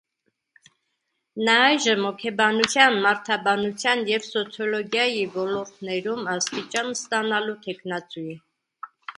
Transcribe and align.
Նա 1.49 1.57
այժմ 1.65 2.07
հոգեբանության, 2.07 2.97
մարդաբանության 3.03 4.03
և 4.13 4.25
սոցիոլոգիայի 4.29 5.23
ոլորտներում 5.39 6.27
աստիճան 6.35 6.93
ստանալու 6.99 7.59
թեկնածու 7.69 8.29
է։ 8.37 8.39